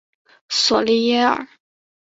[0.49, 1.47] 索利耶尔。